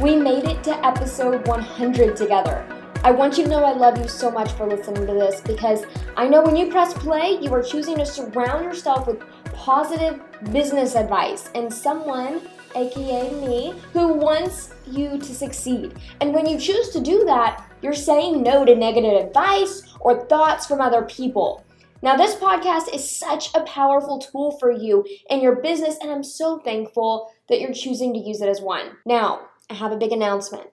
We 0.00 0.16
made 0.16 0.44
it 0.44 0.64
to 0.64 0.84
episode 0.84 1.46
100 1.46 2.16
together. 2.16 2.66
I 3.04 3.12
want 3.12 3.38
you 3.38 3.44
to 3.44 3.50
know 3.50 3.64
I 3.64 3.74
love 3.74 3.96
you 3.96 4.08
so 4.08 4.28
much 4.28 4.50
for 4.52 4.66
listening 4.66 5.06
to 5.06 5.12
this 5.12 5.40
because 5.40 5.84
I 6.16 6.26
know 6.26 6.42
when 6.42 6.56
you 6.56 6.70
press 6.70 6.92
play, 6.92 7.38
you 7.40 7.52
are 7.54 7.62
choosing 7.62 7.96
to 7.98 8.06
surround 8.06 8.64
yourself 8.64 9.06
with 9.06 9.22
positive 9.52 10.20
business 10.52 10.96
advice 10.96 11.48
and 11.54 11.72
someone, 11.72 12.42
aka 12.74 13.30
me, 13.46 13.74
who 13.92 14.14
wants 14.14 14.74
you 14.86 15.16
to 15.18 15.34
succeed. 15.34 15.94
And 16.20 16.34
when 16.34 16.46
you 16.46 16.58
choose 16.58 16.90
to 16.90 17.00
do 17.00 17.24
that, 17.26 17.64
you're 17.80 17.94
saying 17.94 18.42
no 18.42 18.64
to 18.64 18.74
negative 18.74 19.26
advice 19.26 19.82
or 20.00 20.26
thoughts 20.26 20.66
from 20.66 20.80
other 20.80 21.02
people. 21.02 21.64
Now, 22.02 22.16
this 22.16 22.34
podcast 22.34 22.92
is 22.92 23.08
such 23.08 23.54
a 23.54 23.62
powerful 23.62 24.18
tool 24.18 24.58
for 24.58 24.70
you 24.70 25.06
in 25.30 25.40
your 25.40 25.56
business, 25.56 25.96
and 26.02 26.10
I'm 26.10 26.24
so 26.24 26.58
thankful 26.58 27.30
that 27.48 27.60
you're 27.60 27.72
choosing 27.72 28.12
to 28.12 28.18
use 28.18 28.42
it 28.42 28.48
as 28.48 28.60
one. 28.60 28.90
Now, 29.06 29.48
I 29.70 29.74
have 29.74 29.92
a 29.92 29.96
big 29.96 30.12
announcement 30.12 30.70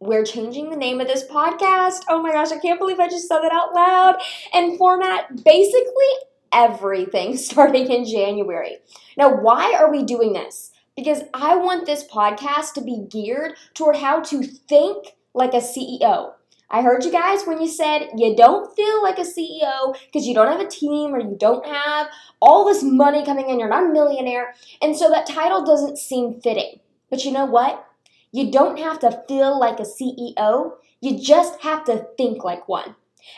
we're 0.00 0.24
changing 0.24 0.70
the 0.70 0.76
name 0.76 1.00
of 1.00 1.06
this 1.06 1.26
podcast. 1.26 2.04
Oh 2.08 2.22
my 2.22 2.32
gosh, 2.32 2.50
I 2.50 2.58
can't 2.58 2.78
believe 2.78 2.98
I 2.98 3.08
just 3.08 3.28
said 3.28 3.40
that 3.40 3.52
out 3.52 3.74
loud. 3.74 4.16
And 4.54 4.78
format 4.78 5.44
basically 5.44 6.12
everything 6.52 7.36
starting 7.36 7.90
in 7.90 8.06
January. 8.06 8.78
Now, 9.16 9.34
why 9.34 9.76
are 9.78 9.90
we 9.90 10.02
doing 10.02 10.32
this? 10.32 10.72
Because 10.96 11.22
I 11.34 11.56
want 11.56 11.86
this 11.86 12.04
podcast 12.04 12.72
to 12.74 12.80
be 12.80 13.06
geared 13.10 13.52
toward 13.74 13.96
how 13.96 14.20
to 14.22 14.42
think 14.42 15.16
like 15.34 15.52
a 15.52 15.58
CEO. 15.58 16.32
I 16.70 16.82
heard 16.82 17.04
you 17.04 17.10
guys 17.10 17.44
when 17.44 17.60
you 17.60 17.68
said 17.68 18.08
you 18.16 18.34
don't 18.34 18.74
feel 18.76 19.02
like 19.02 19.18
a 19.18 19.22
CEO 19.22 19.94
because 20.06 20.26
you 20.26 20.34
don't 20.34 20.46
have 20.46 20.60
a 20.60 20.68
team 20.68 21.14
or 21.14 21.20
you 21.20 21.36
don't 21.38 21.66
have 21.66 22.08
all 22.40 22.64
this 22.64 22.82
money 22.82 23.24
coming 23.24 23.50
in, 23.50 23.58
you're 23.58 23.68
not 23.68 23.90
a 23.90 23.92
millionaire, 23.92 24.54
and 24.80 24.96
so 24.96 25.10
that 25.10 25.26
title 25.26 25.64
doesn't 25.64 25.98
seem 25.98 26.40
fitting. 26.40 26.78
But 27.10 27.24
you 27.24 27.32
know 27.32 27.44
what? 27.44 27.89
You 28.32 28.50
don't 28.52 28.78
have 28.78 29.00
to 29.00 29.22
feel 29.26 29.58
like 29.58 29.80
a 29.80 29.82
CEO, 29.82 30.74
you 31.00 31.18
just 31.18 31.60
have 31.62 31.84
to 31.86 32.06
think 32.16 32.44
like 32.44 32.68
one. 32.68 32.94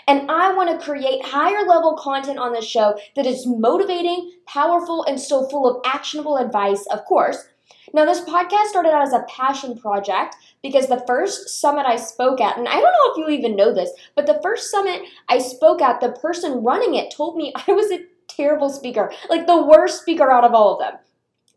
And 0.07 0.31
I 0.31 0.53
want 0.53 0.69
to 0.71 0.85
create 0.85 1.25
higher 1.25 1.67
level 1.67 1.97
content 1.97 2.39
on 2.39 2.53
the 2.53 2.61
show 2.61 2.99
that 3.17 3.27
is 3.27 3.47
motivating, 3.47 4.33
powerful, 4.47 5.05
and 5.05 5.19
still 5.19 5.49
full 5.49 5.69
of 5.69 5.83
actionable 5.87 6.37
advice, 6.37 6.87
of 6.91 7.05
course. 7.07 7.49
Now, 7.95 8.05
this 8.05 8.21
podcast 8.21 8.67
started 8.67 8.91
out 8.91 9.03
as 9.03 9.13
a 9.13 9.25
passion 9.29 9.79
project 9.79 10.37
because 10.63 10.87
the 10.87 11.05
first 11.07 11.49
summit 11.61 11.87
I 11.87 11.97
spoke 11.97 12.41
at, 12.41 12.59
and 12.59 12.69
I 12.69 12.75
don't 12.75 12.83
know 12.83 13.13
if 13.13 13.17
you 13.17 13.29
even 13.31 13.57
know 13.57 13.75
this, 13.75 13.91
but 14.15 14.27
the 14.27 14.41
first 14.43 14.71
summit 14.71 15.03
I 15.29 15.39
spoke 15.39 15.83
at, 15.83 16.01
the 16.01 16.13
person 16.13 16.63
running 16.63 16.95
it 16.95 17.15
told 17.15 17.37
me 17.37 17.53
I 17.67 17.73
was 17.73 17.91
a 17.91 18.05
terrible 18.29 18.71
speaker, 18.71 19.13
like 19.29 19.47
the 19.47 19.63
worst 19.63 20.03
speaker 20.03 20.31
out 20.31 20.45
of 20.45 20.55
all 20.55 20.75
of 20.75 20.81
them 20.81 20.99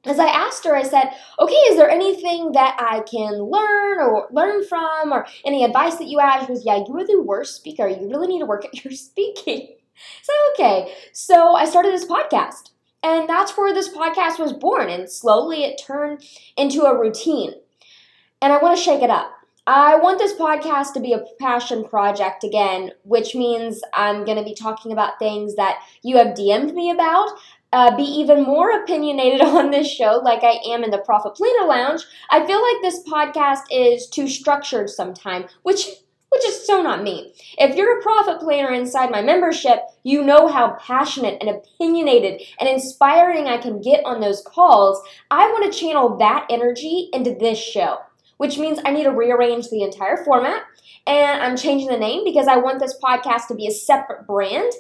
as 0.06 0.20
I 0.20 0.28
asked 0.28 0.66
her, 0.66 0.76
I 0.76 0.84
said, 0.84 1.12
okay, 1.40 1.54
is 1.54 1.78
there 1.78 1.90
anything 1.90 2.52
that 2.54 2.78
I 2.80 3.02
can 3.02 3.44
learn 3.44 4.00
or 4.00 4.28
learn 4.32 4.64
from 4.64 5.12
or 5.12 5.26
any 5.46 5.64
advice 5.64 5.96
that 5.96 6.08
you 6.08 6.20
have? 6.20 6.42
She 6.42 6.48
goes, 6.48 6.66
yeah, 6.66 6.84
you 6.88 6.96
are 6.98 7.06
the 7.06 7.22
worst 7.22 7.56
speaker. 7.56 7.88
You 7.88 8.10
really 8.10 8.28
need 8.28 8.40
to 8.40 8.46
work 8.46 8.66
at 8.66 8.84
your 8.84 8.94
speaking. 8.94 9.76
So, 10.22 10.34
okay. 10.54 10.94
So 11.14 11.56
I 11.56 11.66
started 11.66 11.94
this 11.94 12.06
podcast. 12.06 12.72
And 13.04 13.30
that's 13.30 13.56
where 13.56 13.72
this 13.72 13.90
podcast 13.90 14.40
was 14.40 14.52
born. 14.52 14.90
And 14.90 15.10
slowly 15.10 15.64
it 15.64 15.80
turned 15.84 16.24
into 16.58 16.84
a 16.84 17.00
routine. 17.00 17.54
And 18.42 18.52
I 18.52 18.58
want 18.58 18.78
to 18.78 18.84
shake 18.84 19.04
it 19.04 19.12
up. 19.12 19.32
I 19.68 19.96
want 19.96 20.20
this 20.20 20.34
podcast 20.34 20.94
to 20.94 21.00
be 21.00 21.14
a 21.14 21.24
passion 21.40 21.84
project 21.84 22.44
again, 22.44 22.92
which 23.04 23.34
means 23.34 23.82
I'm 23.94 24.24
going 24.24 24.38
to 24.38 24.44
be 24.44 24.54
talking 24.54 24.92
about 24.92 25.18
things 25.18 25.56
that 25.56 25.80
you 26.04 26.18
have 26.18 26.36
DM'd 26.36 26.76
me 26.76 26.92
about, 26.92 27.30
uh, 27.76 27.94
be 27.94 28.04
even 28.04 28.44
more 28.44 28.72
opinionated 28.72 29.42
on 29.44 29.70
this 29.70 29.92
show, 29.92 30.22
like 30.24 30.44
I 30.44 30.60
am 30.74 30.84
in 30.84 30.92
the 30.92 30.98
Profit 31.00 31.36
Planner 31.36 31.68
Lounge, 31.68 32.04
I 32.30 32.46
feel 32.46 32.62
like 32.62 32.82
this 32.82 33.04
podcast 33.04 33.64
is 33.70 34.08
too 34.08 34.30
structured 34.30 34.90
sometimes, 34.90 35.52
which 35.64 35.88
which 36.30 36.48
is 36.50 36.66
so 36.66 36.82
not 36.82 37.04
me. 37.04 37.34
If 37.58 37.78
you're 37.78 38.00
a 38.00 38.02
profit 38.02 38.42
planner 38.42 38.72
inside 38.72 39.10
my 39.10 39.22
membership, 39.22 39.80
you 40.04 40.22
know 40.22 40.48
how 40.48 40.76
passionate 40.82 41.38
and 41.40 41.50
opinionated 41.50 42.42
and 42.60 42.68
inspiring 42.68 43.48
I 43.48 43.58
can 43.58 43.80
get 43.80 44.04
on 44.06 44.20
those 44.20 44.42
calls. 44.42 45.02
I 45.32 45.48
want 45.52 45.72
to 45.72 45.80
channel 45.80 46.18
that 46.18 46.46
energy 46.50 47.10
into 47.14 47.36
this 47.40 47.58
show, 47.58 48.00
which 48.36 48.58
means 48.58 48.80
I 48.84 48.92
need 48.92 49.04
to 49.04 49.12
rearrange 49.12 49.70
the 49.70 49.84
entire 49.84 50.26
format. 50.26 50.64
And 51.08 51.42
I'm 51.42 51.56
changing 51.56 51.88
the 51.88 51.98
name 51.98 52.26
because 52.26 52.48
I 52.48 52.58
want 52.58 52.80
this 52.80 53.00
podcast 53.02 53.48
to 53.48 53.56
be 53.56 53.68
a 53.68 53.72
separate 53.72 54.28
brand 54.28 54.74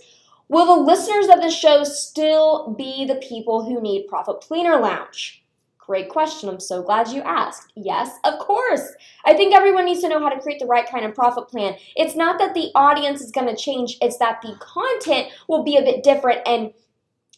Will 0.47 0.65
the 0.65 0.81
listeners 0.81 1.27
of 1.27 1.41
the 1.41 1.49
show 1.49 1.83
still 1.83 2.75
be 2.77 3.05
the 3.05 3.15
people 3.15 3.65
who 3.65 3.81
need 3.81 4.07
Profit 4.07 4.41
Planner 4.41 4.79
Lounge? 4.79 5.43
Great 5.79 6.09
question. 6.09 6.49
I'm 6.49 6.59
so 6.59 6.81
glad 6.81 7.09
you 7.09 7.21
asked. 7.21 7.71
Yes, 7.75 8.17
of 8.23 8.39
course. 8.39 8.93
I 9.23 9.35
think 9.35 9.53
everyone 9.53 9.85
needs 9.85 10.01
to 10.01 10.09
know 10.09 10.19
how 10.19 10.29
to 10.29 10.39
create 10.39 10.59
the 10.59 10.65
right 10.65 10.89
kind 10.89 11.05
of 11.05 11.13
profit 11.13 11.47
plan. 11.47 11.75
It's 11.95 12.15
not 12.15 12.39
that 12.39 12.55
the 12.55 12.71
audience 12.73 13.21
is 13.21 13.31
going 13.31 13.47
to 13.47 13.55
change, 13.55 13.97
it's 14.01 14.17
that 14.17 14.41
the 14.41 14.55
content 14.59 15.27
will 15.47 15.63
be 15.63 15.77
a 15.77 15.83
bit 15.83 16.03
different 16.03 16.41
and 16.47 16.73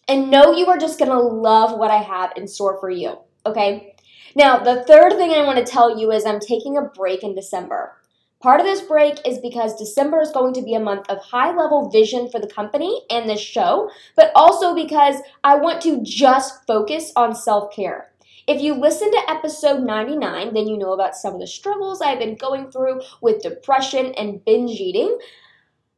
and 0.08 0.32
know 0.32 0.56
you 0.56 0.68
are 0.68 0.78
just 0.78 0.98
going 0.98 1.12
to 1.12 1.20
love 1.20 1.78
what 1.78 1.92
I 1.92 1.98
have 1.98 2.32
in 2.38 2.48
store 2.48 2.80
for 2.80 2.90
you. 2.90 3.18
Okay? 3.46 3.96
Now, 4.36 4.58
the 4.58 4.86
third 4.86 5.14
thing 5.14 5.32
I 5.32 5.44
want 5.44 5.58
to 5.58 5.70
tell 5.70 6.00
you 6.00 6.12
is 6.12 6.26
I'm 6.26 6.40
taking 6.40 6.78
a 6.78 6.84
break 6.84 7.24
in 7.24 7.36
December. 7.36 7.98
Part 8.48 8.62
of 8.62 8.66
this 8.66 8.80
break 8.80 9.20
is 9.28 9.40
because 9.40 9.76
December 9.76 10.22
is 10.22 10.32
going 10.32 10.54
to 10.54 10.62
be 10.62 10.74
a 10.74 10.80
month 10.80 11.10
of 11.10 11.18
high 11.20 11.54
level 11.54 11.90
vision 11.90 12.30
for 12.30 12.40
the 12.40 12.48
company 12.48 13.02
and 13.10 13.30
this 13.30 13.42
show, 13.42 13.92
but 14.16 14.32
also 14.36 14.74
because 14.74 15.18
I 15.44 15.58
want 15.58 15.82
to 15.82 16.02
just 16.02 16.66
focus 16.66 17.12
on 17.18 17.36
self 17.36 17.76
care. 17.76 18.10
If 18.48 18.62
you 18.62 18.74
listen 18.74 19.12
to 19.12 19.30
episode 19.30 19.84
99, 19.84 20.54
then 20.54 20.66
you 20.66 20.78
know 20.78 20.94
about 20.94 21.18
some 21.18 21.34
of 21.34 21.42
the 21.42 21.46
struggles 21.46 22.02
I've 22.02 22.20
been 22.20 22.36
going 22.36 22.72
through 22.72 23.02
with 23.22 23.44
depression 23.44 24.14
and 24.14 24.46
binge 24.46 24.80
eating. 24.80 25.20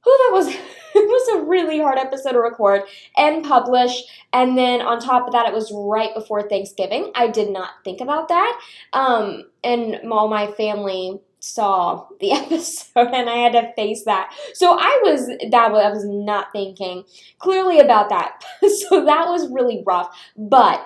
Oh, 0.08 0.30
that 0.32 0.36
was 0.36 0.48
it 0.96 1.08
was 1.08 1.38
a 1.38 1.46
really 1.46 1.80
hard 1.80 2.00
episode 2.00 2.32
to 2.32 2.40
record 2.40 2.82
and 3.16 3.46
publish. 3.46 4.02
And 4.34 4.58
then 4.58 4.82
on 4.82 5.00
top 5.00 5.28
of 5.28 5.34
that, 5.34 5.48
it 5.48 5.54
was 5.54 5.72
right 5.72 6.16
before 6.16 6.50
Thanksgiving. 6.50 7.12
I 7.14 7.28
did 7.28 7.52
not 7.52 7.74
think 7.86 8.02
about 8.02 8.30
that. 8.30 8.60
Um, 8.94 9.44
and 9.64 10.00
all 10.12 10.28
my 10.28 10.48
family 10.54 11.22
saw 11.40 12.06
the 12.20 12.32
episode 12.34 13.08
and 13.14 13.30
I 13.30 13.38
had 13.38 13.54
to 13.54 13.74
face 13.74 14.04
that. 14.06 14.34
So 14.54 14.78
I 14.80 15.00
was 15.04 15.28
that 15.28 15.72
was 15.72 15.84
I 15.84 15.90
was 15.90 16.06
not 16.06 16.52
thinking 16.52 17.04
clearly 17.40 17.80
about 17.80 18.10
that. 18.10 18.44
so 18.62 19.06
that 19.06 19.28
was 19.28 19.50
really 19.50 19.84
rough. 19.86 20.16
But 20.38 20.86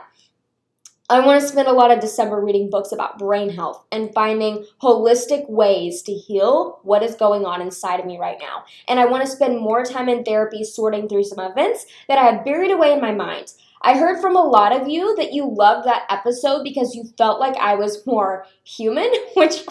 I 1.09 1.19
want 1.19 1.41
to 1.41 1.47
spend 1.47 1.67
a 1.67 1.73
lot 1.73 1.91
of 1.91 1.99
December 1.99 2.39
reading 2.39 2.69
books 2.69 2.93
about 2.93 3.19
brain 3.19 3.49
health 3.49 3.85
and 3.91 4.13
finding 4.13 4.65
holistic 4.81 5.49
ways 5.49 6.01
to 6.03 6.13
heal 6.13 6.79
what 6.83 7.03
is 7.03 7.13
going 7.15 7.45
on 7.45 7.61
inside 7.61 7.99
of 7.99 8.05
me 8.05 8.17
right 8.17 8.37
now. 8.39 8.63
And 8.87 8.99
I 8.99 9.05
want 9.05 9.23
to 9.25 9.29
spend 9.29 9.59
more 9.59 9.83
time 9.83 10.07
in 10.07 10.23
therapy 10.23 10.63
sorting 10.63 11.09
through 11.09 11.25
some 11.25 11.39
events 11.39 11.85
that 12.07 12.17
I 12.17 12.23
have 12.23 12.45
buried 12.45 12.71
away 12.71 12.93
in 12.93 13.01
my 13.01 13.11
mind. 13.11 13.53
I 13.83 13.97
heard 13.97 14.21
from 14.21 14.35
a 14.37 14.41
lot 14.41 14.71
of 14.71 14.87
you 14.87 15.15
that 15.17 15.33
you 15.33 15.53
loved 15.53 15.85
that 15.85 16.05
episode 16.09 16.63
because 16.63 16.95
you 16.95 17.03
felt 17.17 17.39
like 17.39 17.55
I 17.57 17.75
was 17.75 18.05
more 18.07 18.45
human, 18.63 19.11
which 19.35 19.65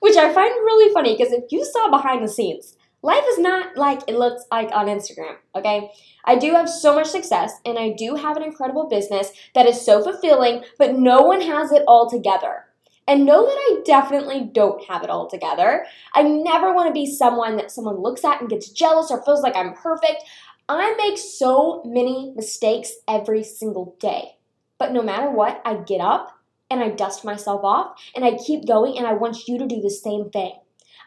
which 0.00 0.16
I 0.16 0.32
find 0.32 0.50
really 0.50 0.92
funny 0.92 1.16
because 1.16 1.32
if 1.32 1.44
you 1.50 1.64
saw 1.64 1.88
behind 1.88 2.24
the 2.24 2.28
scenes, 2.28 2.76
life 3.02 3.24
is 3.30 3.38
not 3.38 3.76
like 3.76 4.00
it 4.08 4.18
looks 4.18 4.44
like 4.50 4.70
on 4.72 4.86
Instagram, 4.86 5.36
okay? 5.54 5.90
I 6.24 6.36
do 6.36 6.52
have 6.52 6.68
so 6.68 6.94
much 6.94 7.06
success 7.06 7.52
and 7.64 7.78
I 7.78 7.94
do 7.96 8.16
have 8.16 8.36
an 8.36 8.42
incredible 8.42 8.88
business 8.88 9.30
that 9.54 9.66
is 9.66 9.80
so 9.80 10.02
fulfilling, 10.02 10.64
but 10.78 10.96
no 10.96 11.22
one 11.22 11.40
has 11.40 11.70
it 11.72 11.84
all 11.86 12.10
together. 12.10 12.64
And 13.06 13.24
know 13.24 13.46
that 13.46 13.56
I 13.56 13.80
definitely 13.86 14.50
don't 14.52 14.84
have 14.84 15.02
it 15.02 15.08
all 15.08 15.30
together. 15.30 15.86
I 16.14 16.22
never 16.22 16.74
want 16.74 16.88
to 16.88 16.92
be 16.92 17.06
someone 17.06 17.56
that 17.56 17.70
someone 17.70 18.02
looks 18.02 18.22
at 18.22 18.42
and 18.42 18.50
gets 18.50 18.68
jealous 18.68 19.10
or 19.10 19.24
feels 19.24 19.40
like 19.40 19.56
I'm 19.56 19.72
perfect. 19.72 20.24
I 20.70 20.94
make 20.98 21.16
so 21.16 21.82
many 21.86 22.34
mistakes 22.36 22.92
every 23.08 23.42
single 23.42 23.96
day. 23.98 24.36
But 24.78 24.92
no 24.92 25.00
matter 25.00 25.30
what, 25.30 25.62
I 25.64 25.76
get 25.76 26.02
up 26.02 26.38
and 26.70 26.82
I 26.82 26.90
dust 26.90 27.24
myself 27.24 27.64
off 27.64 27.98
and 28.14 28.22
I 28.22 28.36
keep 28.36 28.66
going 28.66 28.98
and 28.98 29.06
I 29.06 29.14
want 29.14 29.48
you 29.48 29.56
to 29.56 29.66
do 29.66 29.80
the 29.80 29.88
same 29.88 30.28
thing. 30.28 30.52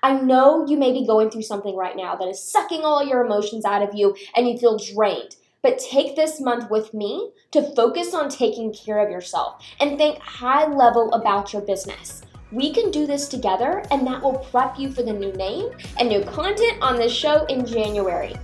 I 0.01 0.13
know 0.13 0.65
you 0.67 0.77
may 0.77 0.91
be 0.91 1.05
going 1.05 1.29
through 1.29 1.43
something 1.43 1.75
right 1.75 1.95
now 1.95 2.15
that 2.15 2.27
is 2.27 2.41
sucking 2.41 2.81
all 2.81 3.05
your 3.05 3.23
emotions 3.23 3.63
out 3.63 3.83
of 3.83 3.93
you 3.93 4.15
and 4.35 4.49
you 4.49 4.57
feel 4.57 4.79
drained. 4.79 5.35
But 5.61 5.77
take 5.77 6.15
this 6.15 6.41
month 6.41 6.71
with 6.71 6.91
me 6.95 7.31
to 7.51 7.75
focus 7.75 8.15
on 8.15 8.29
taking 8.29 8.73
care 8.73 8.97
of 8.97 9.11
yourself 9.11 9.63
and 9.79 9.95
think 9.95 10.17
high 10.17 10.65
level 10.65 11.13
about 11.13 11.53
your 11.53 11.61
business. 11.61 12.23
We 12.51 12.73
can 12.73 12.89
do 12.91 13.05
this 13.05 13.29
together, 13.29 13.81
and 13.91 14.05
that 14.07 14.21
will 14.21 14.39
prep 14.51 14.77
you 14.77 14.91
for 14.91 15.03
the 15.03 15.13
new 15.13 15.31
name 15.33 15.69
and 15.97 16.09
new 16.09 16.21
content 16.21 16.81
on 16.81 16.97
this 16.97 17.13
show 17.13 17.45
in 17.45 17.65
January. 17.65 18.35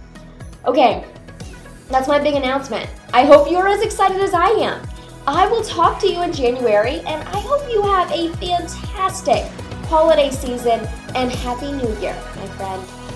Okay, 0.67 1.05
that's 1.87 2.09
my 2.09 2.19
big 2.19 2.35
announcement. 2.35 2.89
I 3.13 3.25
hope 3.25 3.49
you're 3.49 3.69
as 3.69 3.81
excited 3.81 4.19
as 4.19 4.33
I 4.33 4.49
am. 4.49 4.85
I 5.25 5.47
will 5.47 5.63
talk 5.63 5.97
to 6.01 6.07
you 6.07 6.21
in 6.23 6.33
January, 6.33 6.99
and 7.07 7.25
I 7.29 7.39
hope 7.39 7.71
you 7.71 7.81
have 7.83 8.11
a 8.11 8.35
fantastic 8.35 9.45
holiday 9.85 10.29
season 10.29 10.85
and 11.15 11.31
Happy 11.31 11.71
New 11.71 11.97
Year, 12.01 12.21
my 12.35 12.47
friend. 12.57 13.06